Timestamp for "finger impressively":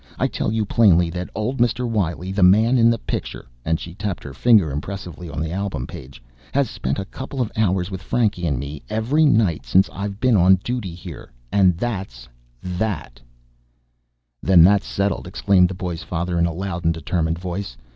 4.33-5.29